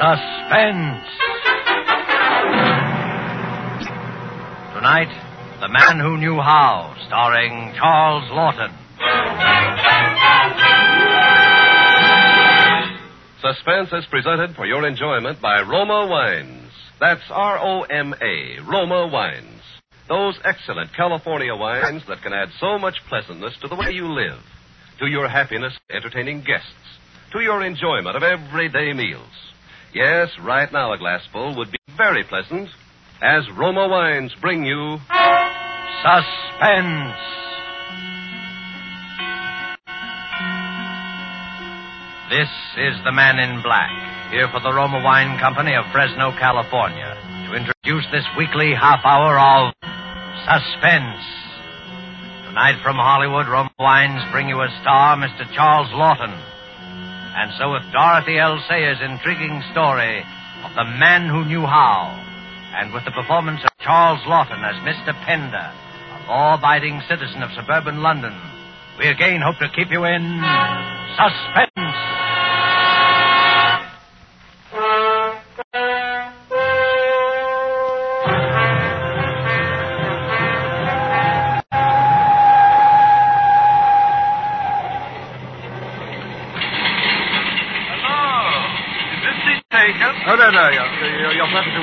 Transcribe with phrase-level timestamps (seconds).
[0.00, 1.04] Suspense.
[4.72, 5.12] Tonight,
[5.60, 8.72] The Man Who Knew How, starring Charles Laughton.
[13.42, 16.72] Suspense is presented for your enjoyment by Roma Wines.
[16.98, 19.60] That's R O M A, Roma Wines.
[20.08, 24.40] Those excellent California wines that can add so much pleasantness to the way you live,
[25.00, 26.72] to your happiness entertaining guests,
[27.32, 29.50] to your enjoyment of everyday meals.
[29.92, 32.68] Yes, right now a glassful would be very pleasant
[33.20, 34.98] as Roma Wines bring you
[36.02, 37.18] Suspense.
[42.30, 47.18] This is the Man in Black, here for the Roma Wine Company of Fresno, California,
[47.50, 49.74] to introduce this weekly half hour of
[50.46, 51.18] Suspense.
[52.46, 55.52] Tonight from Hollywood, Roma Wines bring you a star, Mr.
[55.52, 56.59] Charles Laughton.
[57.32, 58.58] And so with Dorothy L.
[58.68, 60.24] Sayers' intriguing story
[60.64, 62.10] of The Man Who Knew How,
[62.74, 65.14] and with the performance of Charles Laughton as Mr.
[65.24, 68.34] Pender, a law-abiding citizen of suburban London,
[68.98, 70.22] we again hope to keep you in
[71.16, 71.89] suspense.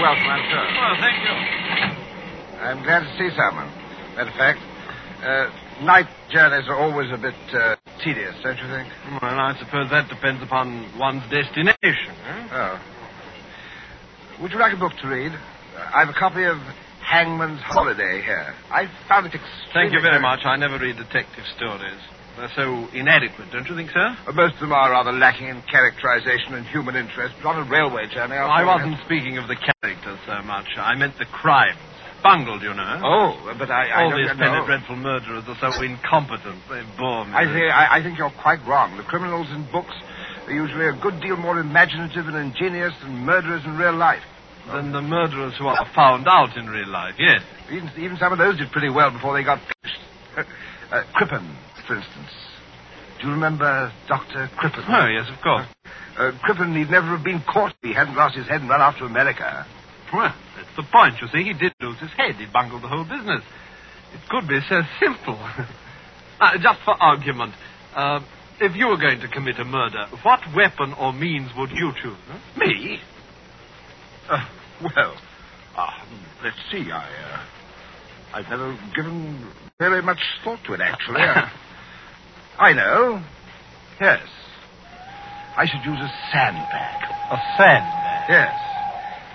[0.07, 0.65] You're perfectly welcome, I'm sure.
[0.79, 1.35] Well, thank you.
[2.63, 3.69] I'm glad to see someone.
[4.15, 4.59] Matter of fact,
[5.23, 8.89] uh, night journeys are always a bit uh, tedious, don't you think?
[9.21, 12.13] Well, I suppose that depends upon one's destination.
[12.51, 12.79] Oh.
[14.41, 15.31] Would you like a book to read?
[15.93, 16.57] I've a copy of
[17.01, 18.55] Hangman's Holiday here.
[18.69, 19.73] I found it extremely...
[19.73, 20.45] Thank you very much.
[20.45, 22.01] I never read detective stories.
[22.37, 24.15] They're so inadequate, don't you think, sir?
[24.27, 27.33] Uh, Most of them are rather lacking in characterization and human interest.
[27.41, 28.37] But on a railway journey...
[28.37, 30.69] Well, I wasn't speaking of the characters so much.
[30.77, 31.81] I meant the crimes.
[32.21, 33.01] Bungled, you know.
[33.01, 33.89] Oh, but I...
[33.89, 36.61] I All don't these penny dreadful murderers are so incompetent.
[36.69, 37.33] They bore me.
[37.33, 38.97] I think, I, I think you're quite wrong.
[38.97, 39.93] The criminals in books
[40.45, 44.21] are usually a good deal more imaginative and ingenious than murderers in real life.
[44.69, 47.41] Than the murderers who are found out in real life, yes.
[47.71, 50.01] Even, even some of those did pretty well before they got finished.
[50.91, 51.55] uh, Crippen,
[51.87, 52.29] for instance.
[53.19, 54.49] Do you remember Dr.
[54.57, 54.83] Crippen?
[54.87, 55.65] Oh, yes, of course.
[56.19, 58.81] Uh, Crippen, he'd never have been caught if he hadn't lost his head and run
[58.81, 59.65] off to America.
[60.13, 61.43] Well, that's the point, you see.
[61.43, 62.35] He did lose his head.
[62.35, 63.41] He bungled the whole business.
[64.13, 65.35] It could be so simple.
[66.39, 67.53] uh, just for argument,
[67.95, 68.19] uh,
[68.59, 72.17] if you were going to commit a murder, what weapon or means would you choose?
[72.27, 72.39] huh?
[72.57, 72.99] Me?
[74.29, 74.45] Uh,
[74.81, 75.13] well,
[75.77, 75.89] uh,
[76.43, 76.89] let's see.
[76.91, 77.39] I, uh,
[78.33, 81.21] I've never given very much thought to it, actually.
[82.59, 83.21] I know.
[84.01, 84.21] Yes.
[85.57, 87.01] I should use a sandbag.
[87.31, 88.29] A sandbag.
[88.29, 88.53] Yes.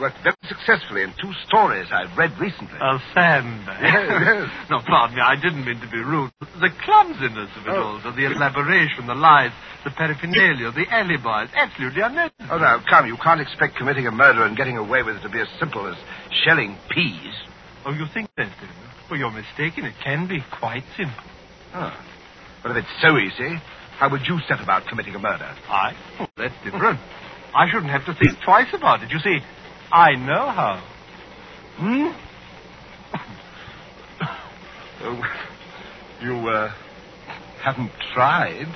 [0.01, 2.79] Worked very successfully in two stories I've read recently.
[2.81, 3.83] A sandbag.
[3.83, 4.51] Yes, yes.
[4.71, 6.31] no, pardon me, I didn't mean to be rude.
[6.41, 8.01] The clumsiness of it Oh.
[8.05, 9.51] all, the elaboration, the lies,
[9.85, 12.49] the paraphernalia, the alibis, absolutely unnecessary.
[12.51, 13.07] Oh, now, come.
[13.07, 15.87] You can't expect committing a murder and getting away with it to be as simple
[15.87, 15.97] as
[16.45, 17.35] shelling peas.
[17.85, 18.73] Oh, you think that, do you?
[19.11, 19.85] Well, you're mistaken.
[19.85, 21.23] It can be quite simple.
[21.75, 21.93] Oh.
[22.63, 23.57] But if it's so easy,
[23.99, 25.55] how would you set about committing a murder?
[25.69, 25.93] I?
[26.21, 27.01] Oh, that's different.
[27.55, 29.11] I shouldn't have to think twice about it.
[29.11, 29.39] You see,
[29.93, 30.83] I know how.
[31.77, 32.09] Hmm?
[35.05, 35.23] oh,
[36.23, 36.71] you, uh,
[37.63, 38.67] haven't tried,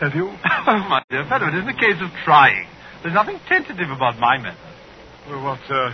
[0.00, 0.30] have you?
[0.66, 2.66] Oh, my dear fellow, it isn't a case of trying.
[3.02, 4.58] There's nothing tentative about my method.
[5.26, 5.90] Well, what, uh,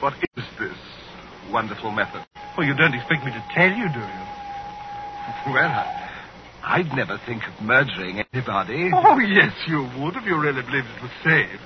[0.00, 0.76] what is this
[1.50, 2.22] wonderful method?
[2.58, 4.24] Well, you don't expect me to tell you, do you?
[5.52, 5.86] Well, I,
[6.66, 8.90] I'd never think of murdering anybody.
[8.92, 11.60] Oh, yes, you would if you really believed it was safe.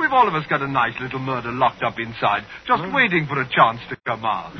[0.00, 3.40] We've all of us got a nice little murder locked up inside, just waiting for
[3.40, 4.52] a chance to come out.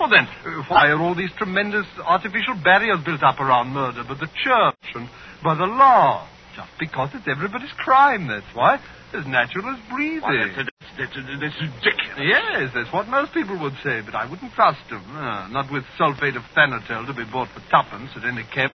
[0.00, 0.24] well, then,
[0.68, 5.10] why are all these tremendous artificial barriers built up around murder by the church and
[5.44, 6.26] by the law?
[6.56, 8.80] Just because it's everybody's crime, that's why.
[9.12, 10.22] As natural as breathing.
[10.22, 12.24] Well, that's, that's, that's, that's ridiculous.
[12.24, 15.04] Yes, that's what most people would say, but I wouldn't trust them.
[15.12, 18.74] Uh, not with sulfate of thanatol to be bought for tuppence at any chemist.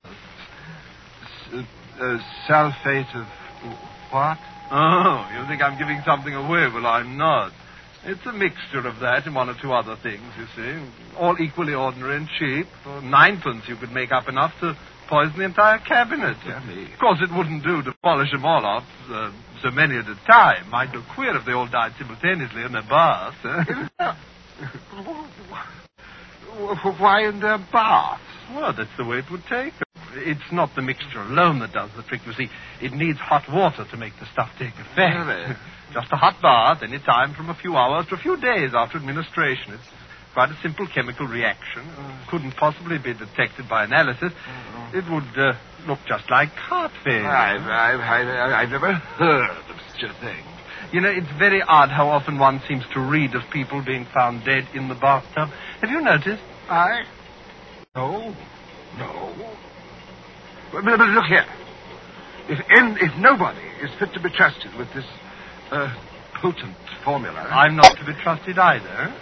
[1.54, 1.62] Uh,
[2.02, 2.18] uh,
[2.48, 3.26] sulfate of
[4.10, 4.38] what?
[4.70, 6.66] Oh, you think I'm giving something away?
[6.72, 7.52] Well, I'm not.
[8.04, 11.16] It's a mixture of that and one or two other things, you see.
[11.16, 12.66] All equally ordinary and cheap.
[12.82, 14.76] For ninepence, you could make up enough to
[15.08, 16.36] poison the entire cabinet.
[16.92, 19.30] Of course, it wouldn't do to polish them all off, uh,
[19.62, 20.68] so many at a time.
[20.70, 23.34] Might look queer if they all died simultaneously in their bath.
[23.44, 24.12] eh?
[26.98, 28.20] Why in their bath?
[28.54, 29.72] well, that's the way it would take.
[30.16, 32.22] It's not the mixture alone that does the trick.
[32.26, 32.48] You see,
[32.80, 34.96] it needs hot water to make the stuff take effect.
[34.98, 35.56] Really?
[35.92, 38.98] Just a hot bath, any time from a few hours to a few days after
[38.98, 39.74] administration.
[39.74, 39.82] It's
[40.32, 41.86] quite a simple chemical reaction.
[42.30, 44.32] Couldn't possibly be detected by analysis.
[44.92, 45.54] It would uh,
[45.86, 47.28] look just like heart failure.
[47.28, 50.44] I've, I've, I've, I've never heard of such a thing.
[50.92, 54.44] You know, it's very odd how often one seems to read of people being found
[54.44, 55.50] dead in the bathtub.
[55.80, 56.42] Have you noticed?
[56.68, 57.02] I?
[57.96, 58.34] No.
[58.98, 59.56] No.
[60.74, 61.46] But, but, look here.
[62.50, 65.06] If, in, if nobody is fit to be trusted with this
[65.70, 65.86] uh,
[66.42, 66.74] potent
[67.04, 67.38] formula.
[67.38, 69.14] I'm not to be trusted either.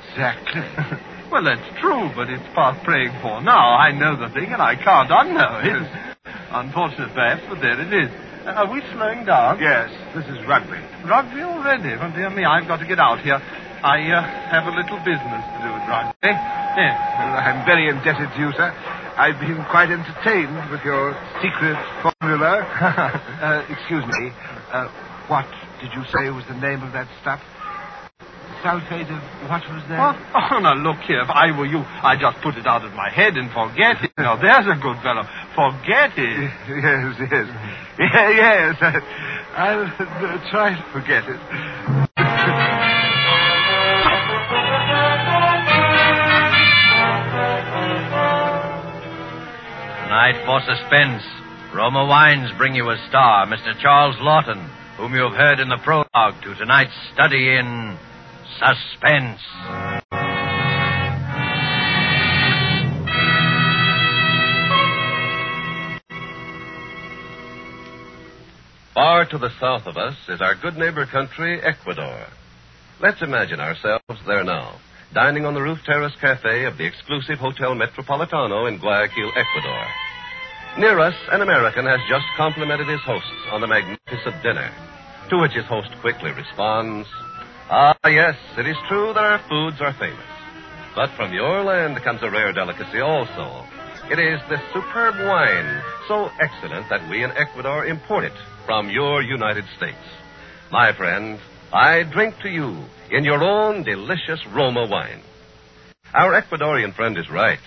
[0.00, 0.64] Exactly.
[1.30, 3.76] well, that's true, but it's past praying for now.
[3.76, 6.16] I know the thing, and I can't unknow it.
[6.50, 8.10] Unfortunate, perhaps, but there it is.
[8.46, 9.60] Uh, are we slowing down?
[9.60, 10.80] yes, this is rugby.
[11.04, 11.94] Rugby already?
[12.00, 13.36] Oh, dear me, I've got to get out here.
[13.36, 16.32] I uh, have a little business to do with rugby.
[16.32, 16.96] Yes.
[17.20, 18.72] Well, I'm very indebted to you, sir.
[19.16, 22.66] I've been quite entertained with your secret formula.
[23.40, 24.32] uh, excuse me.
[24.74, 24.90] Uh,
[25.28, 25.46] what
[25.80, 27.38] did you say was the name of that stuff?
[28.66, 29.98] Sulfate of what was that?
[30.02, 30.16] What?
[30.34, 31.20] Oh, now, look here.
[31.22, 34.10] If I were you, I'd just put it out of my head and forget it.
[34.18, 35.22] Now, there's a good fellow.
[35.54, 36.50] Forget it.
[36.66, 37.46] Yes, yes.
[37.98, 38.74] Yeah, yes.
[39.54, 42.03] I, will uh, try to forget it.
[50.14, 51.24] Tonight, for suspense,
[51.74, 53.76] Roma Wines bring you a star, Mr.
[53.82, 54.64] Charles Laughton,
[54.96, 57.98] whom you have heard in the prologue to tonight's study in
[58.52, 59.40] suspense.
[68.94, 72.28] Far to the south of us is our good neighbor country, Ecuador.
[73.02, 74.78] Let's imagine ourselves there now,
[75.12, 79.86] dining on the roof terrace cafe of the exclusive Hotel Metropolitano in Guayaquil, Ecuador.
[80.76, 84.72] Near us, an American has just complimented his hosts on the magnificent dinner,
[85.30, 87.06] to which his host quickly responds,
[87.70, 90.18] Ah, yes, it is true that our foods are famous.
[90.96, 93.64] But from your land comes a rare delicacy also.
[94.10, 98.34] It is this superb wine, so excellent that we in Ecuador import it
[98.66, 99.96] from your United States.
[100.72, 101.38] My friend,
[101.72, 102.76] I drink to you
[103.12, 105.22] in your own delicious Roma wine.
[106.12, 107.60] Our Ecuadorian friend is right,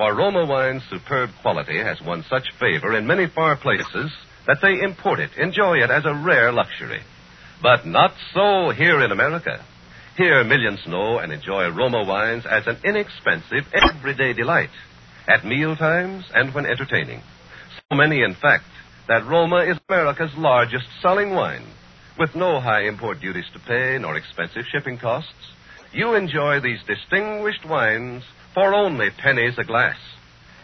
[0.00, 4.10] for Roma wine's superb quality has won such favor in many far places
[4.46, 7.02] that they import it, enjoy it as a rare luxury.
[7.60, 9.62] But not so here in America.
[10.16, 14.70] Here, millions know and enjoy Roma wines as an inexpensive, everyday delight
[15.28, 17.20] at meal times and when entertaining.
[17.90, 18.64] So many, in fact,
[19.06, 21.66] that Roma is America's largest selling wine.
[22.18, 25.52] With no high import duties to pay nor expensive shipping costs,
[25.92, 28.22] you enjoy these distinguished wines
[28.54, 29.96] for only pennies a glass.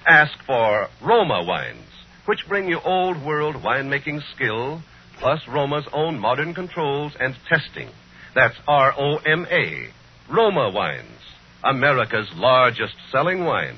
[0.07, 1.89] Ask for Roma wines,
[2.27, 4.83] which bring you old world winemaking skill,
[5.19, 7.89] plus Roma's own modern controls and testing.
[8.35, 9.89] That's R O M A.
[10.29, 11.21] Roma wines,
[11.65, 13.77] America's largest selling wine,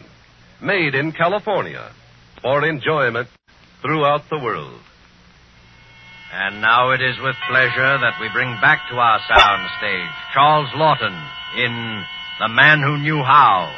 [0.61, 1.93] made in California
[2.43, 3.29] for enjoyment
[3.83, 4.81] throughout the world.
[6.33, 10.69] And now it is with pleasure that we bring back to our sound stage Charles
[10.71, 11.17] Laughton
[11.57, 12.05] in
[12.41, 13.75] The Man Who Knew How,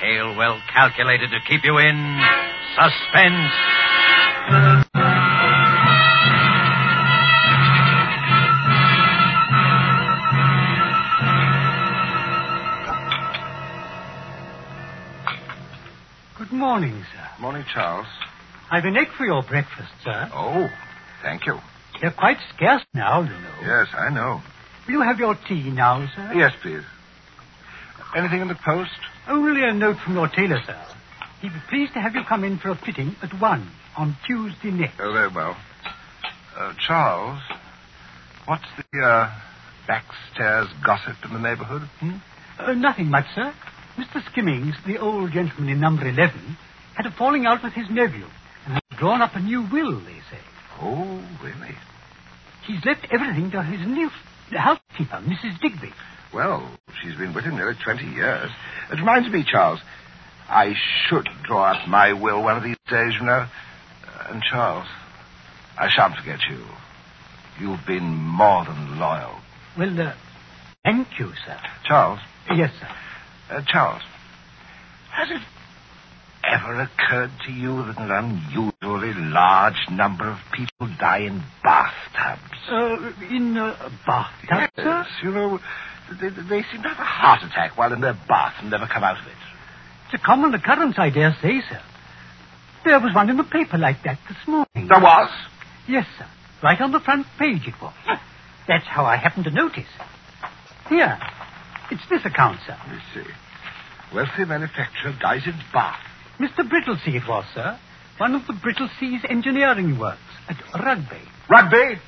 [0.00, 2.20] tale well calculated to keep you in
[2.74, 3.52] suspense.
[16.38, 17.28] Good morning, sir.
[17.40, 18.06] Morning, Charles.
[18.70, 20.28] I've an egg for your breakfast, sir.
[20.34, 20.68] Oh,
[21.22, 21.58] thank you.
[22.00, 23.54] They're quite scarce now, you know.
[23.62, 24.42] Yes, I know.
[24.86, 26.32] Will you have your tea now, sir?
[26.34, 26.82] Yes, please.
[28.14, 28.90] Anything in the post?
[29.28, 30.80] Only a note from your tailor, sir.
[31.40, 34.70] He'd be pleased to have you come in for a fitting at one on Tuesday
[34.70, 35.00] next.
[35.00, 35.56] Oh, very well.
[36.56, 37.40] Uh, Charles,
[38.46, 39.30] what's the uh,
[39.88, 41.82] backstairs gossip in the neighborhood?
[42.00, 42.16] Hmm?
[42.58, 43.52] Uh, nothing much, sir.
[43.96, 44.24] Mr.
[44.30, 46.56] Skimmings, the old gentleman in number 11,
[46.94, 48.26] had a falling out with his nephew
[48.64, 50.40] and has drawn up a new will, they say.
[50.80, 51.74] Oh, really?
[52.66, 54.10] He's left everything to his new
[54.50, 55.60] housekeeper, Mrs.
[55.60, 55.92] Digby.
[56.32, 58.50] Well, she's been with him nearly 20 years.
[58.90, 59.80] It reminds me, Charles,
[60.48, 60.74] I
[61.08, 63.46] should draw up my will one of these days, you know.
[64.06, 64.86] Uh, and, Charles,
[65.78, 66.64] I shan't forget you.
[67.60, 69.36] You've been more than loyal.
[69.78, 70.14] Well, uh,
[70.84, 71.58] thank you, sir.
[71.84, 72.20] Charles,
[72.54, 72.88] Yes, sir.
[73.56, 74.02] uh, Charles,
[75.12, 75.42] has it
[76.44, 82.68] ever occurred to you that an unusually large number of people die in bathtubs?
[82.70, 84.84] Uh, in a bathtub, sir?
[84.84, 85.58] Yes, you know,
[86.20, 89.02] they, they seem to have a heart attack while in their bath and never come
[89.04, 89.32] out of it.
[90.06, 91.80] It's a common occurrence, I dare say, sir.
[92.84, 94.88] There was one in the paper like that this morning.
[94.88, 95.30] There was?
[95.88, 96.26] Yes, sir.
[96.62, 97.94] Right on the front page it was.
[98.68, 99.88] That's how I happened to notice.
[100.88, 101.18] Here.
[101.90, 102.76] It's this account, sir.
[102.86, 104.14] Let me see.
[104.14, 105.98] Wealthy manufacturer dies in Bath.
[106.38, 106.68] Mr.
[106.68, 107.78] Brittlesea it was, sir.
[108.18, 111.20] One of the Brittlesea's engineering works at Rugby.
[111.50, 112.00] Rugby?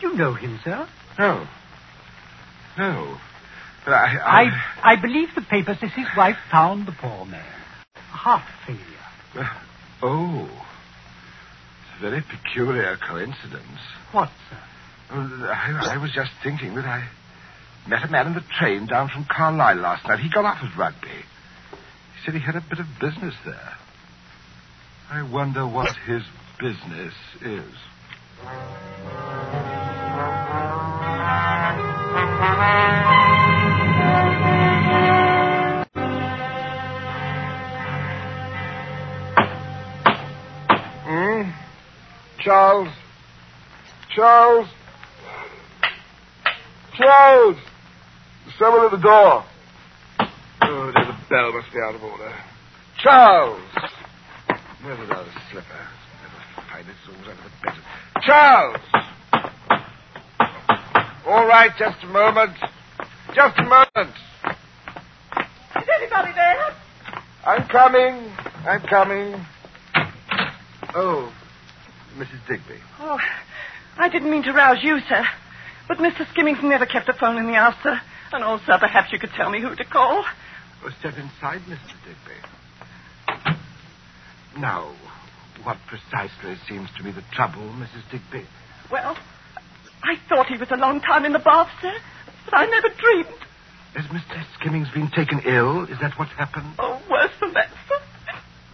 [0.00, 0.86] You know him, sir?
[1.18, 1.46] No.
[2.78, 3.18] No.
[3.84, 7.44] But I, I, I believe the paper says his wife found the poor man.
[7.96, 8.80] Heart failure.
[9.36, 9.48] Uh,
[10.02, 10.44] oh.
[10.44, 13.80] It's a very peculiar coincidence.
[14.12, 14.58] What, sir?
[15.10, 17.08] Uh, I, I was just thinking that I
[17.86, 20.20] met a man in the train down from Carlisle last night.
[20.20, 21.08] He got off at Rugby.
[21.08, 23.74] He said he had a bit of business there.
[25.10, 26.22] I wonder what his
[26.58, 27.74] business is.
[41.06, 41.50] Hmm?
[42.40, 42.88] Charles?
[44.14, 44.68] Charles?
[46.94, 47.56] Charles!
[48.58, 49.44] Someone at the door.
[50.60, 52.34] Oh, dear, the bell must be out of order.
[52.98, 53.60] Charles!
[54.82, 55.88] Where was our slipper?
[56.20, 56.90] Never find it.
[56.90, 57.74] It's always under the bed.
[58.22, 59.13] Charles!
[61.34, 62.52] All right, just a moment.
[63.34, 64.14] Just a moment.
[65.74, 66.76] Is anybody there?
[67.44, 68.30] I'm coming.
[68.64, 69.44] I'm coming.
[70.94, 71.34] Oh,
[72.16, 72.38] Mrs.
[72.46, 72.78] Digby.
[73.00, 73.18] Oh,
[73.98, 75.24] I didn't mean to rouse you, sir.
[75.88, 76.24] But Mr.
[76.30, 78.00] Skimmings never kept a phone in the house, sir.
[78.32, 80.24] And also, perhaps you could tell me who to call.
[80.84, 81.96] Oh, step inside, Mr.
[82.06, 83.58] Digby.
[84.60, 84.94] Now,
[85.64, 88.08] what precisely seems to be the trouble, Mrs.
[88.12, 88.46] Digby?
[88.88, 89.16] Well,
[90.04, 91.94] I thought he was a long time in the bath, sir.
[92.44, 93.40] But I never dreamed.
[93.94, 94.44] Has Mr.
[94.58, 95.84] Skimmings been taken ill?
[95.84, 96.74] Is that what happened?
[96.78, 97.98] Oh, worse than that, sir.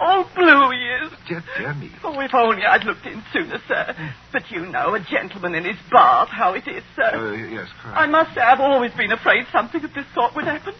[0.00, 1.12] All blue he is.
[1.28, 1.92] Dear, dear me.
[2.02, 3.94] Oh, if only I'd looked in sooner, sir.
[4.32, 7.10] But you know, a gentleman in his bath, how it is, sir.
[7.12, 7.99] Oh, yes, correct.
[7.99, 10.75] I must say, I've always been afraid something of this sort would happen.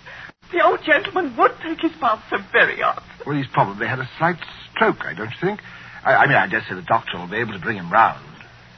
[0.50, 3.02] The old gentleman would take his bath so very hard.
[3.25, 4.38] Well, he's probably had a slight
[4.73, 5.61] stroke, I don't think.
[6.02, 8.25] I, I mean, I dare say the doctor will be able to bring him round.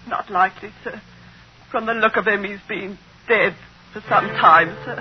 [0.09, 1.01] Not likely, sir.
[1.73, 3.57] From the look of him, he's been dead
[3.95, 5.01] for some time, sir.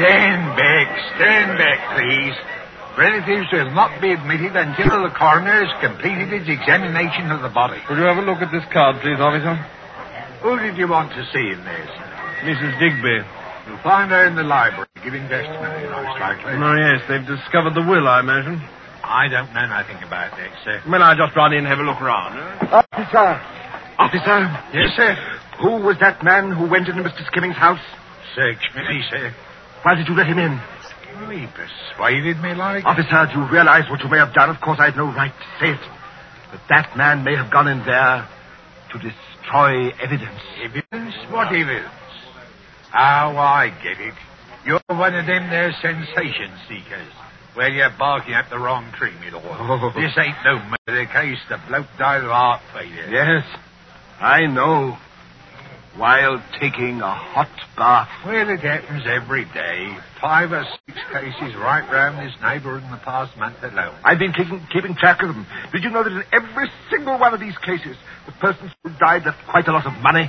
[0.00, 0.88] Stand back,
[1.20, 2.32] stand back, please.
[2.96, 7.84] Relatives will not be admitted until the coroner has completed his examination of the body.
[7.90, 9.52] Will you have a look at this card, please, officer?
[10.40, 12.08] Who did you want to see in there, sir?
[12.48, 12.72] Mrs.
[12.80, 13.20] Digby.
[13.68, 16.56] You'll find her in the library, giving testimony, most likely.
[16.56, 18.64] Oh, yes, they've discovered the will, I imagine.
[19.04, 20.80] I don't know nothing about that, sir.
[20.88, 22.40] Well, I just run in and have a look around.
[22.72, 23.28] Officer!
[24.00, 24.38] Officer!
[24.72, 25.12] Yes, sir?
[25.60, 27.24] Who was that man who went into Mr.
[27.28, 27.84] Skimmings' house?
[28.34, 29.34] Search me, sir.
[29.82, 30.56] Why did you let him in?
[31.20, 32.84] Well, he persuaded me like.
[32.84, 34.50] Officer, do you realize what you may have done?
[34.50, 35.84] Of course, I have no right to say it.
[36.50, 38.26] But that man may have gone in there
[38.90, 40.40] to destroy evidence.
[40.64, 41.14] Evidence?
[41.30, 41.92] What evidence?
[42.94, 44.14] Oh, I get it.
[44.64, 47.12] You're one of them there sensation seekers.
[47.56, 49.44] Well, you're barking up the wrong tree, my lord.
[49.46, 49.92] Oh.
[49.94, 51.38] This ain't no murder case.
[51.48, 53.08] The bloke died of heart failure.
[53.10, 53.44] Yes,
[54.20, 54.98] I know.
[55.96, 57.46] While taking a hot
[57.76, 58.08] bath.
[58.26, 59.96] Well, it happens every day.
[60.20, 63.94] Five or six cases right round this neighbourhood in the past month alone.
[64.02, 65.46] I've been keeping, keeping track of them.
[65.70, 67.96] Did you know that in every single one of these cases,
[68.26, 70.28] the persons who died left quite a lot of money?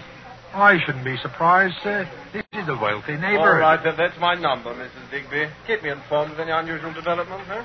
[0.55, 2.09] I shouldn't be surprised, sir.
[2.33, 3.59] This is a wealthy All neighbourhood.
[3.59, 5.11] right, then, that's my number, Mrs.
[5.11, 5.47] Digby.
[5.67, 7.63] Keep me informed of any unusual developments, huh?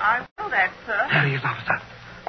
[0.00, 1.06] I will that, sir.
[1.10, 1.78] There he is, officer.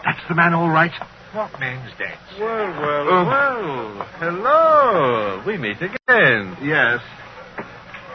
[0.05, 0.91] That's the man, all right.
[1.34, 2.20] What man's that?
[2.39, 3.25] Well, well, Oh.
[3.25, 4.08] well.
[4.20, 5.43] Hello.
[5.48, 6.58] We meet again.
[6.62, 7.01] Yes.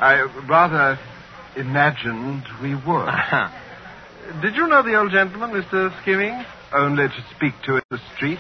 [0.00, 0.98] I rather
[1.56, 3.08] imagined we would.
[4.42, 5.90] Did you know the old gentleman, Mr.
[6.02, 6.44] Skimming?
[6.72, 8.38] Only to speak to in the street.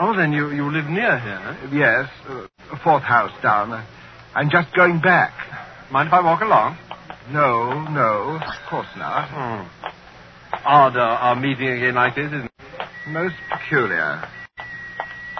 [0.00, 1.58] Oh, then you, you live near here.
[1.72, 2.46] Yes, uh,
[2.78, 3.72] fourth house down.
[3.72, 3.84] Uh,
[4.34, 5.32] I'm just going back.
[5.90, 6.76] Mind if I walk along?
[7.30, 9.28] No, no, of course not.
[9.28, 9.88] Hmm.
[10.64, 12.52] Odd, uh, our meeting again like this, isn't it?
[13.08, 14.28] Most peculiar.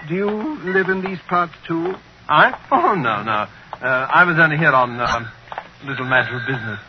[0.09, 1.95] Do you live in these parts too?
[2.28, 2.52] I?
[2.71, 3.47] Oh, no, no.
[3.80, 5.28] Uh, I was only here on um,
[5.85, 6.80] little matter of business.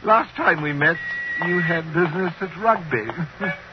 [0.04, 0.96] Last time we met,
[1.46, 3.06] you had business at rugby.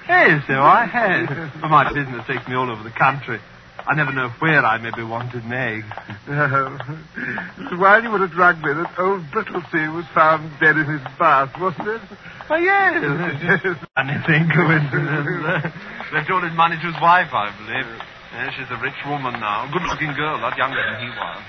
[0.07, 1.61] yes, so I had.
[1.61, 3.39] My business takes me all over the country.
[3.85, 5.91] I never know where I may be wanted next.
[7.77, 11.87] While you were at rugby, that old Brittlesea was found dead in his bath, wasn't
[11.87, 12.01] it?
[12.49, 12.99] Oh, yes.
[13.97, 15.71] Anything coincidence.
[16.11, 17.87] Left all his money to his wife, I believe.
[18.33, 19.69] Yeah, she's a rich woman now.
[19.71, 21.41] Good-looking girl, a lot younger than he was.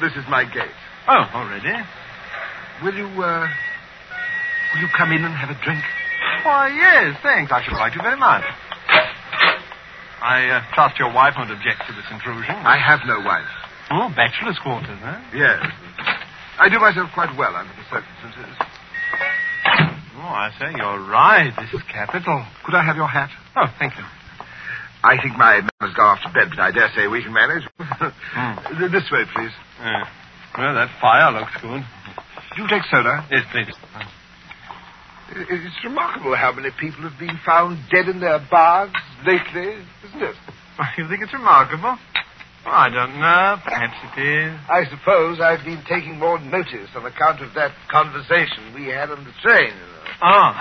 [0.00, 0.74] This is my gate.
[1.06, 1.74] Oh, already?
[2.82, 5.84] Will you, uh, will you come in and have a drink?
[6.42, 7.52] Why, yes, thanks.
[7.52, 8.44] I should like to very much.
[10.22, 12.54] I uh, trust your wife won't object to this intrusion.
[12.54, 13.48] I have no wife.
[13.90, 15.18] Oh, bachelor's quarters, huh?
[15.34, 15.58] Yes.
[16.60, 18.54] I do myself quite well under the circumstances.
[20.20, 21.50] Oh, I say, you're right.
[21.58, 22.44] This is capital.
[22.64, 23.30] Could I have your hat?
[23.56, 24.04] Oh, thank you.
[25.02, 27.32] I think my man has gone off to bed, but I dare say we can
[27.32, 27.64] manage.
[27.80, 29.50] Th- This way, please.
[29.80, 30.04] Uh,
[30.58, 31.80] well, that fire looks good.
[32.54, 33.24] Do you take soda?
[33.32, 33.72] Yes, please.
[35.32, 38.92] It's remarkable how many people have been found dead in their baths
[39.26, 40.34] lately, isn't it?
[40.96, 41.96] You think it's remarkable?
[42.66, 43.56] Oh, I don't know.
[43.64, 44.58] Perhaps it is.
[44.68, 49.24] I suppose I've been taking more notice on account of that conversation we had on
[49.24, 49.72] the train.
[49.72, 50.00] You know.
[50.22, 50.52] Oh.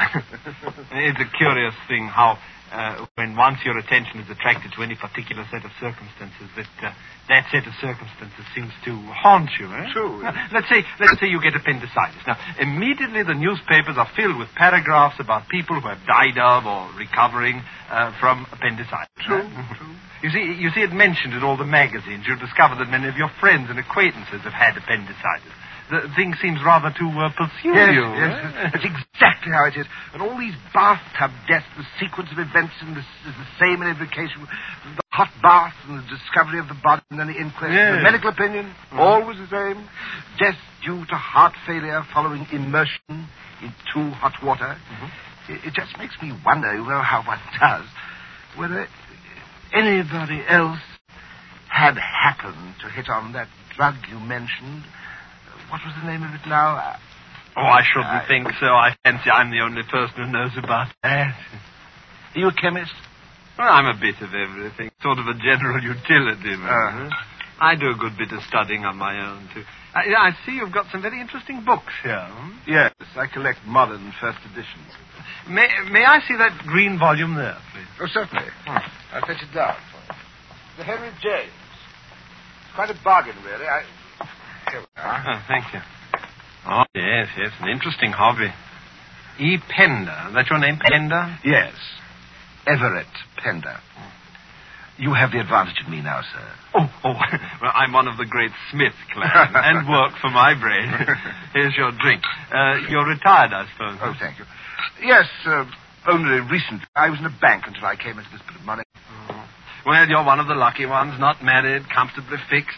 [0.91, 2.37] it's a curious thing how,
[2.71, 6.93] uh, when once your attention is attracted to any particular set of circumstances, that uh,
[7.29, 9.93] that set of circumstances seems to haunt you, eh?
[9.93, 10.21] True.
[10.21, 12.25] Now, let's say, let's say you get appendicitis.
[12.25, 16.89] Now, immediately the newspapers are filled with paragraphs about people who have died of or
[16.97, 19.13] recovering uh, from appendicitis.
[19.21, 19.45] True,
[19.77, 19.95] true.
[20.21, 22.25] You see, you see it mentioned in all the magazines.
[22.27, 25.55] You discover that many of your friends and acquaintances have had appendicitis.
[25.89, 28.05] The thing seems rather to uh, pursue Yes, you.
[28.13, 28.69] yes, eh?
[28.73, 29.87] that's exactly how it is.
[30.13, 33.89] And all these bathtub deaths, the sequence of events in this is the same in
[33.89, 34.29] every case.
[34.37, 37.73] The hot bath and the discovery of the body and then the inquest.
[37.73, 37.97] Yes.
[37.97, 39.81] The medical opinion, always the same.
[40.37, 43.25] Death due to heart failure following immersion
[43.65, 44.77] in too hot water.
[45.49, 47.85] It, it just makes me wonder, you know how one does,
[48.55, 48.85] whether
[49.73, 50.79] anybody else
[51.67, 54.83] had happened to hit on that drug you mentioned.
[55.69, 56.75] What was the name of it now?
[56.77, 56.97] Uh,
[57.57, 58.67] Oh, I shouldn't I- think so.
[58.67, 61.35] I fancy I'm the only person who knows about that.
[62.35, 62.93] Are you a chemist?
[63.57, 64.91] Well, I'm a bit of everything.
[65.01, 66.69] Sort of a general utility man.
[66.71, 67.09] Uh-huh.
[67.59, 69.63] I do a good bit of studying on my own, too.
[69.93, 72.23] I, I see you've got some very interesting books here.
[72.31, 72.51] hmm?
[72.65, 74.87] Yes, I collect modern first editions.
[75.49, 77.87] May, may I see that green volume there, please?
[77.99, 78.45] Oh, certainly.
[78.67, 80.19] I'll fetch it down for you.
[80.77, 81.51] The Henry James.
[81.51, 83.65] It's quite a bargain, really.
[83.65, 83.83] I...
[84.71, 85.23] Here we are.
[85.27, 85.79] Oh, thank you.
[86.67, 88.49] Oh, yes, yes, an interesting hobby.
[89.39, 89.57] E.
[89.69, 90.31] Pender.
[90.33, 91.37] That's your name, Pender?
[91.45, 91.73] Yes.
[92.67, 93.77] Everett Pender.
[94.97, 96.45] You have the advantage of me now, sir.
[96.75, 97.13] Oh, oh,
[97.61, 100.91] well, I'm one of the great Smith clan and work for my brain.
[101.53, 102.21] Here's your drink.
[102.51, 103.97] Uh, you're retired, I suppose.
[104.03, 104.45] Oh, thank you.
[105.01, 105.63] Yes, uh,
[106.07, 106.85] only recently.
[106.95, 108.83] I was in a bank until I came into this bit of money.
[109.85, 112.77] Well, you're one of the lucky ones, not married, comfortably fixed.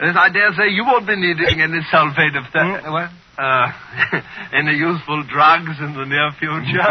[0.00, 2.82] As I dare say, you won't be needing any sulfate of that.
[2.82, 3.10] Hmm, what?
[3.36, 3.68] Uh,
[4.52, 6.80] any useful drugs in the near future?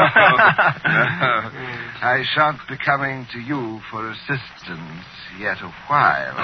[2.05, 5.05] I shan't be coming to you for assistance
[5.39, 6.37] yet a while.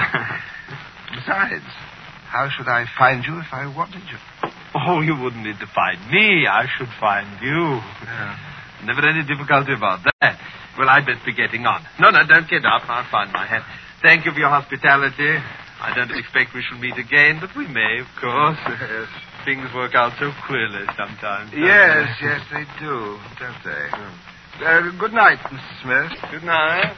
[1.14, 1.70] Besides,
[2.26, 4.18] how should I find you if I wanted you?
[4.76, 6.46] oh, you wouldn't need to find me.
[6.46, 7.80] I should find you.
[8.84, 10.38] Never any difficulty about that.
[10.78, 11.82] Well, I'd best be getting on.
[11.98, 12.82] No, no, don't get up.
[12.88, 13.64] I'll find my hat.
[14.02, 15.40] Thank you for your hospitality.
[15.80, 18.58] I don't expect we shall meet again, but we may, of course.
[18.80, 19.08] Yes.
[19.44, 21.52] Things work out so queerly sometimes.
[21.54, 22.26] Yes, they?
[22.26, 24.64] yes, they do, don't they?
[24.66, 25.82] Uh, good night, Mr.
[25.82, 26.30] Smith.
[26.32, 26.92] Good night.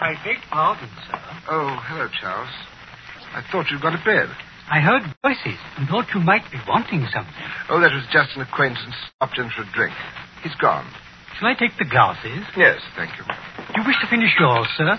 [0.00, 1.20] I beg pardon, sir.
[1.50, 2.48] Oh, hello, Charles.
[3.34, 4.28] I thought you'd gone to bed.
[4.70, 7.34] I heard voices and thought you might be wanting something.
[7.68, 9.94] Oh, that was just an acquaintance stopped in for a drink.
[10.42, 10.86] He's gone.
[11.38, 12.42] Shall I take the glasses?
[12.56, 13.24] Yes, thank you.
[13.24, 14.98] Do you wish to finish yours, sir?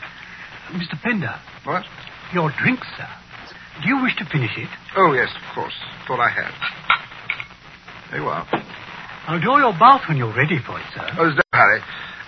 [0.74, 1.00] Mr.
[1.02, 1.84] Pender, What?
[2.34, 3.06] your drink, sir.
[3.82, 4.68] Do you wish to finish it?
[4.96, 5.74] Oh, yes, of course.
[6.06, 6.52] Thought I had.
[8.10, 8.46] There you are.
[9.26, 11.06] I'll draw your bath when you're ready for it, sir.
[11.18, 11.80] Oh, there's no hurry.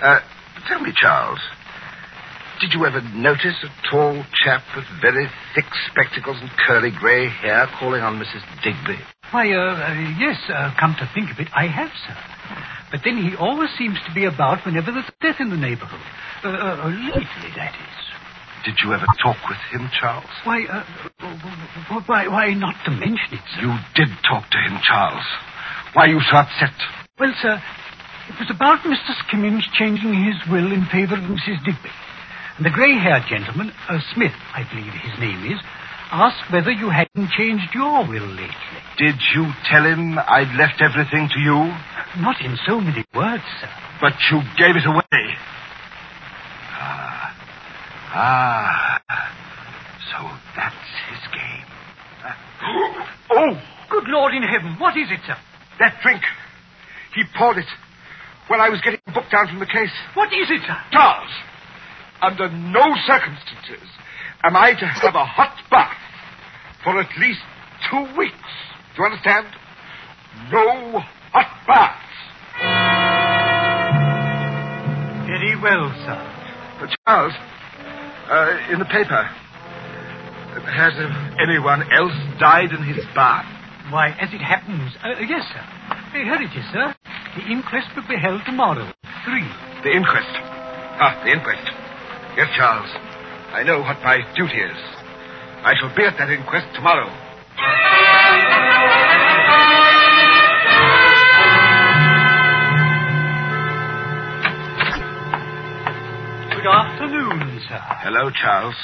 [0.02, 0.20] Uh,
[0.68, 1.40] tell me, Charles,
[2.60, 7.66] did you ever notice a tall chap with very thick spectacles and curly grey hair
[7.80, 8.42] calling on Mrs.
[8.62, 8.98] Digby?
[9.32, 12.16] Why, uh, uh, yes, uh, come to think of it, I have, sir.
[12.92, 16.04] But then he always seems to be about whenever there's death in the neighborhood.
[16.44, 17.96] Uh, uh, lately, that is.
[18.64, 20.30] Did you ever talk with him, Charles?
[20.44, 20.84] Why, uh,
[21.24, 23.62] uh, why, why not to mention it, sir?
[23.62, 25.24] You did talk to him, Charles.
[25.94, 26.76] Why are you so upset?
[27.18, 27.60] Well, sir,
[28.28, 29.16] it was about Mr.
[29.26, 31.64] Skimmings changing his will in favor of Mrs.
[31.64, 31.90] Digby.
[32.58, 35.58] And the grey-haired gentleman, uh, Smith, I believe his name is,
[36.12, 38.80] asked whether you hadn't changed your will lately.
[38.98, 41.72] Did you tell him I'd left everything to you?
[42.18, 43.68] Not in so many words, sir.
[44.00, 45.36] But you gave it away.
[46.74, 47.34] Ah.
[48.14, 49.00] Ah.
[50.10, 50.18] So
[50.56, 50.74] that's
[51.08, 51.66] his game.
[53.32, 55.36] oh, Good Lord in heaven, what is it, sir?
[55.78, 56.22] that drink.
[57.14, 57.66] He poured it
[58.48, 59.90] when I was getting booked down from the case.
[60.14, 60.76] What is it, sir?
[60.92, 61.30] Charles,
[62.20, 63.88] under no circumstances
[64.44, 65.96] am I to have a hot bath
[66.84, 67.40] for at least
[67.90, 68.52] two weeks.
[68.96, 69.46] Do you understand?
[70.52, 71.00] No
[71.32, 72.01] hot baths.
[75.32, 76.20] Very well, sir.
[76.76, 77.32] Uh, Charles,
[78.28, 79.24] uh, in the paper,
[80.68, 81.08] has uh,
[81.40, 83.48] anyone else died in his bath?
[83.88, 85.64] Why, as it happens, uh, yes, sir.
[86.12, 86.92] Here it is, sir.
[87.40, 88.92] The inquest will be held tomorrow.
[89.24, 89.48] Three.
[89.80, 90.36] The inquest.
[91.00, 91.64] Ah, the inquest.
[92.36, 92.92] Yes, Charles.
[93.56, 94.80] I know what my duty is.
[95.64, 97.08] I shall be at that inquest tomorrow.
[106.62, 107.80] Good afternoon, sir.
[108.06, 108.76] Hello, Charles.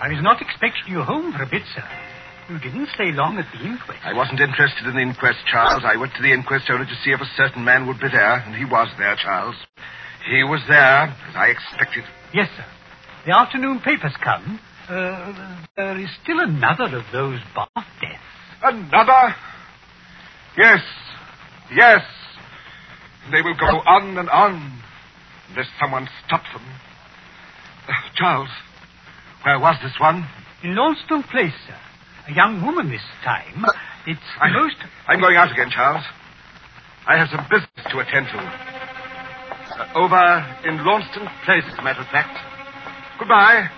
[0.00, 1.82] I was not expecting you home for a bit, sir.
[2.48, 3.98] You didn't stay long at the inquest.
[4.06, 5.82] I wasn't interested in the inquest, Charles.
[5.84, 8.38] I went to the inquest only to see if a certain man would be there,
[8.38, 9.56] and he was there, Charles.
[10.30, 12.04] He was there, as I expected.
[12.32, 12.64] Yes, sir.
[13.26, 14.60] The afternoon papers come.
[14.88, 17.66] Uh, there is still another of those bath
[17.98, 18.30] deaths.
[18.62, 19.34] Another?
[20.56, 20.86] Yes,
[21.74, 22.02] yes.
[23.32, 24.78] They will go on and on
[25.50, 26.62] unless someone stops them.
[27.88, 28.48] Uh, Charles,
[29.44, 30.26] where was this one?
[30.62, 31.76] In Launceston Place, sir.
[32.28, 33.64] A young woman this time.
[34.06, 34.76] It's the I, most.
[35.06, 36.04] I'm going out again, Charles.
[37.06, 38.38] I have some business to attend to.
[38.38, 40.24] Uh, over
[40.64, 42.38] in Launceston Place, as a matter of fact.
[43.18, 43.68] Goodbye.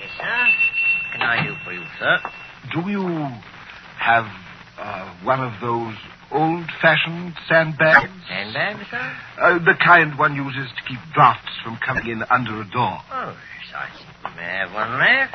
[0.00, 0.40] Yes, sir.
[1.00, 2.18] What can I do for you, sir?
[2.74, 3.51] Do you
[4.02, 4.26] have
[4.78, 5.94] uh, one of those
[6.32, 8.10] old-fashioned sandbags?
[8.28, 9.16] Sandbag, sir?
[9.40, 12.98] Uh, the kind one uses to keep drafts from coming in under a door.
[13.12, 15.34] Oh, yes, I think we may have one left.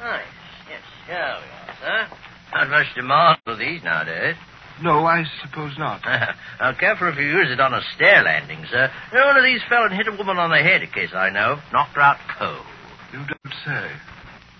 [0.00, 0.26] Oh, yes,
[0.70, 2.16] yes, here we are, sir.
[2.54, 4.36] Not much demand for these nowadays.
[4.82, 6.02] No, I suppose not.
[6.60, 8.90] now, careful if you use it on a stair landing, sir.
[9.12, 11.10] You know, one of these fell and hit a woman on the head, a case
[11.14, 11.58] I know.
[11.72, 12.66] Knocked her out cold.
[13.12, 13.90] You don't say.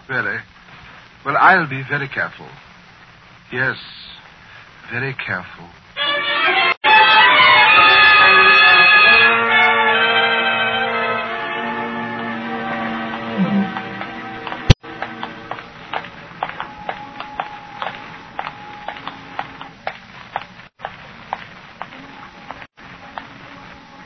[0.09, 0.39] Really?
[1.25, 2.47] Well, I'll be very careful.
[3.55, 3.77] Yes,
[4.91, 5.69] very careful.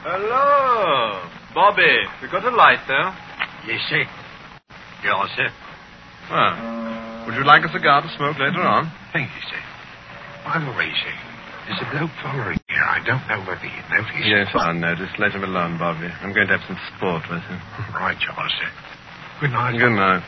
[0.04, 1.26] Hello.
[1.54, 1.82] Bobby,
[2.20, 3.16] we got a light there?
[3.66, 4.04] Yes, sir.
[5.02, 5.50] Yes, sir.
[6.30, 6.97] Well,
[7.28, 8.88] would you like a cigar to smoke later on?
[9.12, 9.60] Thank you, sir.
[10.48, 11.12] By the way, sir,
[11.68, 12.80] there's a bloke following here.
[12.88, 14.24] I don't know whether you noticed.
[14.24, 15.12] Yes, I noticed.
[15.20, 16.08] Let him alone, Bobby.
[16.24, 17.60] I'm going to have some sport with him.
[17.92, 18.72] Right, Charles, sir.
[19.44, 19.76] Good night.
[19.76, 20.24] Good night.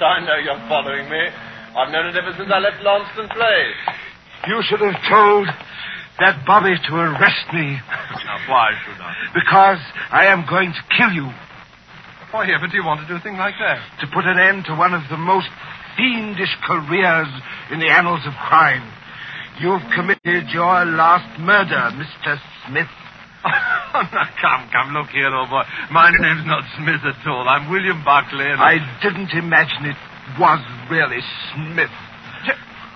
[0.00, 1.22] I know you're following me.
[1.76, 3.80] I've known it ever since I left Launceston Place.
[4.48, 5.48] You should have told
[6.20, 7.76] that Bobby to arrest me
[8.24, 9.12] Now, why should I?
[9.34, 9.80] because
[10.10, 11.28] I am going to kill you
[12.30, 13.80] Why ever do you want to do a thing like that?
[14.00, 15.48] to put an end to one of the most
[15.96, 17.28] fiendish careers
[17.72, 18.84] in the annals of crime.
[19.60, 22.36] You've committed your last murder, Mr.
[22.68, 22.88] Smith.
[23.46, 25.62] Oh, now, come, come, look here, old boy.
[25.90, 27.48] My name's not Smith at all.
[27.48, 29.96] I'm William Buckley, and I didn't imagine it
[30.38, 31.22] was really
[31.54, 31.92] Smith.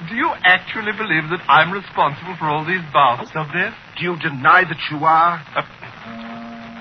[0.08, 3.76] Do you actually believe that I'm responsible for all these bathtub deaths?
[4.00, 5.36] Do you deny that you are?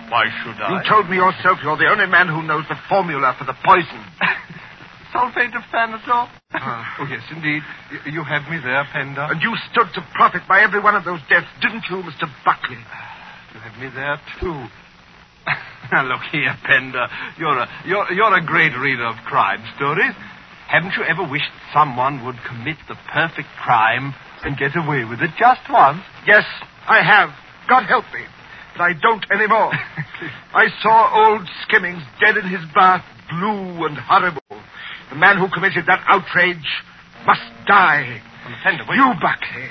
[0.10, 0.68] Why should I?
[0.72, 4.02] You told me yourself you're the only man who knows the formula for the poison.
[5.14, 6.30] Sulfate of Thanatol?
[6.54, 6.96] Ah.
[7.02, 7.62] oh, yes, indeed.
[7.92, 9.26] Y- you have me there, Pender.
[9.30, 12.30] And you stood to profit by every one of those deaths, didn't you, Mr.
[12.46, 12.78] Buckley?
[13.54, 14.68] You have me there, too.
[15.92, 17.08] now, look here, Pender.
[17.38, 20.14] You're a, you're, you're a great reader of crime stories.
[20.70, 25.32] Haven't you ever wished someone would commit the perfect crime and get away with it
[25.40, 26.02] just once?
[26.28, 26.46] Yes,
[26.88, 27.30] I have.
[27.68, 28.22] God help me.
[28.78, 29.74] But I don't anymore.
[30.54, 34.42] I saw old Skimmings dead in his bath, blue and horrible.
[35.10, 36.70] The man who committed that outrage
[37.26, 38.22] must die.
[38.64, 38.96] Pender, wait.
[38.98, 39.70] You, Buckley.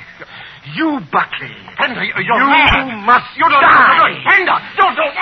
[0.74, 1.54] You, Buckley.
[1.76, 3.06] Henry, you're you mad.
[3.06, 3.96] must you don't die.
[3.96, 4.62] Know, Henry, don't.
[4.76, 5.14] don't, don't.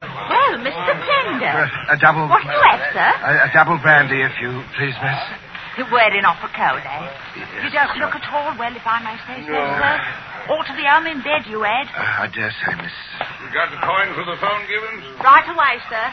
[0.00, 0.92] Well, Mr.
[0.96, 1.46] Pender.
[1.46, 2.28] Uh, a double.
[2.28, 3.10] What do you have, sir?
[3.26, 5.49] A, a double brandy, if you please, miss.
[5.78, 7.02] You're wearing off a cold, eh?
[7.62, 9.94] You don't look at all well, if I may say so, sir.
[10.50, 11.86] Ought to be home in bed, you had.
[11.94, 12.90] Uh, I dare say, miss.
[13.38, 15.06] You got the coin for the phone, Gibbons?
[15.22, 16.06] Right away, sir.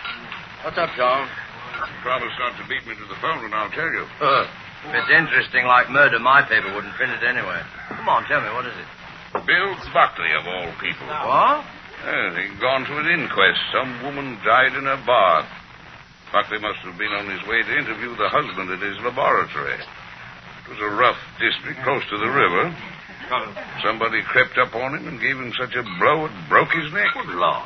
[0.62, 1.30] What's up, Charles?
[2.06, 4.06] Promise not to beat me to the phone, and I'll tell you.
[4.22, 4.46] Uh,
[4.88, 7.62] if it's interesting like murder, my paper wouldn't print it anyway.
[7.90, 8.90] Come on, tell me, what is it?
[9.46, 11.08] Bill Buckley, of all people.
[11.10, 11.66] What?
[12.06, 13.60] Yes, he'd gone to an inquest.
[13.74, 15.50] Some woman died in a bath.
[16.32, 19.80] Buckley must have been on his way to interview the husband at his laboratory.
[19.80, 22.76] It was a rough district close to the river.
[23.84, 27.08] Somebody crept up on him and gave him such a blow it broke his neck.
[27.14, 27.64] Good law.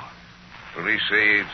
[0.74, 1.54] Police say it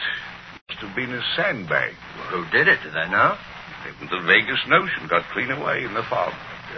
[0.69, 1.93] must have been a sandbag.
[2.31, 3.35] Who did it, do they know?
[3.83, 5.07] Haven't the vaguest notion.
[5.07, 6.33] Got clean away in the fog.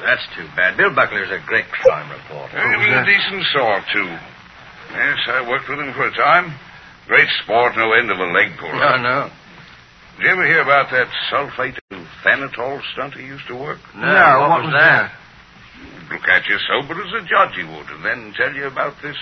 [0.06, 0.78] That's too bad.
[0.78, 2.58] Bill Buckley was a great crime reporter.
[2.62, 4.10] He was a decent sort, too.
[4.94, 6.54] Yes, I worked with him for a time.
[7.08, 8.78] Great sport, no end of a leg puller.
[8.78, 9.32] No, no.
[10.20, 13.80] Did you ever hear about that sulfate of thanatol stunt he used to work?
[13.96, 15.16] No, what, was, that?
[16.12, 19.16] Look at you sober as a judge he would, and then tell you about this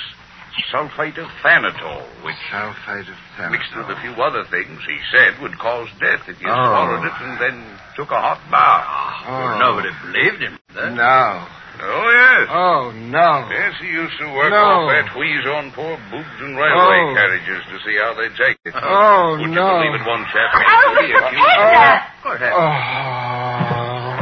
[0.74, 3.52] sulfate of thanatol, which, Sulfate of thanatol.
[3.52, 6.66] mixed with a few other things, he said would cause death if you Oh.
[6.66, 8.88] swallowed it and then took a hot bath.
[9.30, 9.60] Oh.
[9.60, 10.58] Nobody believed him.
[10.74, 10.96] did they?
[10.98, 11.46] No.
[11.80, 12.50] Oh, yes.
[12.50, 13.48] Oh, no.
[13.52, 14.58] Yes, he used to work No.
[14.58, 17.14] off that wheeze on poor boobs and railway Oh.
[17.14, 18.74] carriages to see how they take it.
[18.76, 19.62] Oh, Would no.
[19.62, 21.28] you believe it, one chap Oh, made three Mr.
[21.28, 22.02] accused- Pender!
[22.26, 22.30] Oh.
[22.30, 22.42] What?
[22.42, 24.18] Oh.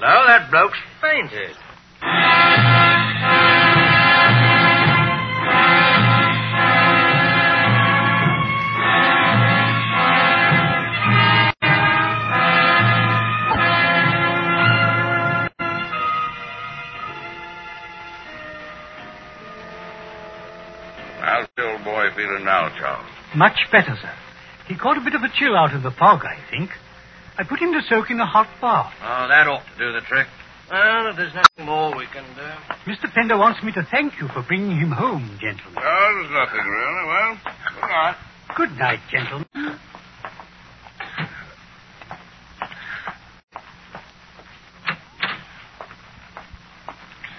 [0.00, 1.56] Hello, that bloke's fainted.
[22.14, 23.06] The feeling now, Charles?
[23.36, 24.12] Much better, sir.
[24.68, 26.70] He caught a bit of a chill out of the fog, I think.
[27.36, 28.92] I put him to soak in a hot bath.
[29.02, 30.26] Oh, that ought to do the trick.
[30.70, 32.90] Well, if there's nothing more we can do.
[32.90, 33.12] Mr.
[33.12, 35.82] Pender wants me to thank you for bringing him home, gentlemen.
[35.82, 37.06] Oh, there's nothing really.
[37.06, 37.38] Well,
[37.74, 38.16] good night.
[38.56, 39.78] Good night, gentlemen.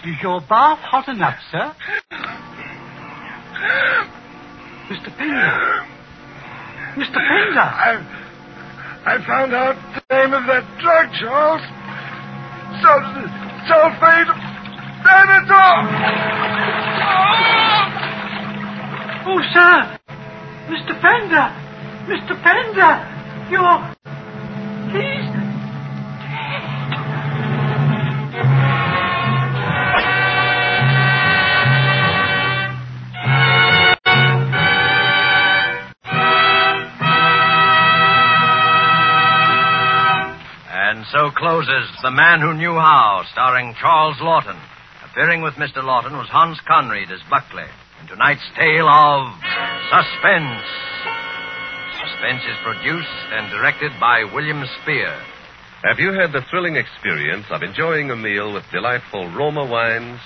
[0.05, 1.73] Is your bath hot enough, sir?
[4.89, 5.04] Mr.
[5.17, 5.85] Pender.
[6.95, 7.19] Mr.
[7.19, 7.59] Pender.
[7.59, 7.99] I,
[9.05, 11.61] I found out the name of that drug, Charles.
[12.81, 13.29] Sul-
[13.67, 14.31] sulfate
[15.05, 15.81] thanatol.
[19.27, 19.99] Oh, sir.
[20.69, 20.93] Mr.
[21.01, 21.47] Pender.
[22.07, 22.35] Mr.
[22.43, 23.49] Pender.
[23.51, 23.94] You're.
[41.31, 44.59] Closes The Man Who Knew How, starring Charles Laughton.
[45.09, 45.79] Appearing with Mr.
[45.79, 47.69] Laughton was Hans Conried as Buckley.
[48.01, 49.31] In tonight's tale of
[49.89, 50.67] Suspense.
[51.97, 55.15] Suspense is produced and directed by William Spier.
[55.83, 60.19] Have you had the thrilling experience of enjoying a meal with delightful Roma wines?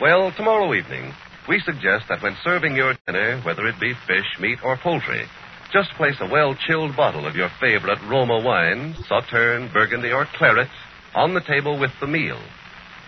[0.00, 1.12] Well, tomorrow evening,
[1.48, 5.24] we suggest that when serving your dinner, whether it be fish, meat, or poultry,
[5.72, 10.68] just place a well chilled bottle of your favorite Roma wine, Sauterne, Burgundy, or Claret,
[11.14, 12.40] on the table with the meal.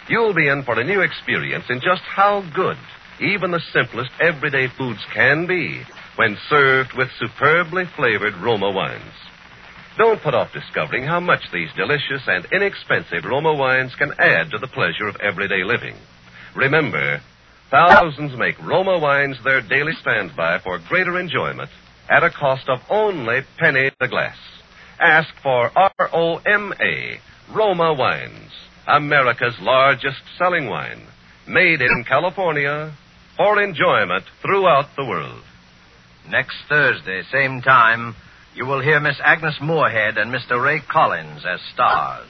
[0.09, 2.77] You'll be in for a new experience in just how good
[3.21, 5.83] even the simplest everyday foods can be
[6.17, 9.13] when served with superbly flavored Roma wines.
[9.99, 14.59] Don't put off discovering how much these delicious and inexpensive Roma wines can add to
[14.59, 15.97] the pleasure of everyday living.
[16.55, 17.21] Remember,
[17.71, 21.71] thousands make Roma wines their daily standby for greater enjoyment
[22.11, 24.37] at a cost of only penny the glass.
[24.99, 27.21] Ask for R-O-M-A,
[27.55, 28.53] Roma Wines,
[28.87, 31.07] America's largest selling wine,
[31.47, 32.93] made in California
[33.37, 35.43] for enjoyment throughout the world.
[36.29, 38.15] Next Thursday, same time,
[38.55, 40.63] you will hear Miss Agnes Moorehead and Mr.
[40.63, 42.29] Ray Collins as stars.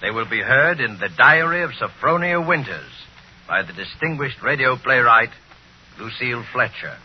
[0.00, 2.90] They will be heard in The Diary of Sophronia Winters
[3.46, 5.30] by the distinguished radio playwright
[5.98, 6.96] Lucille Fletcher.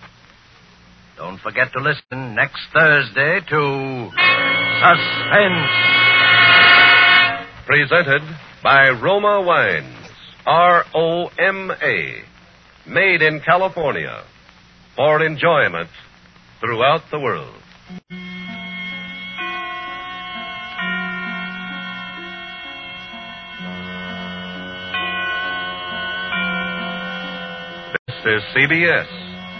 [1.15, 4.09] Don't forget to listen next Thursday to
[4.81, 5.69] Suspense.
[7.65, 8.21] Presented
[8.63, 10.09] by Roma Wines,
[10.45, 12.23] R O M A,
[12.87, 14.23] made in California
[14.95, 15.89] for enjoyment
[16.59, 17.55] throughout the world.
[28.07, 29.22] This is CBS,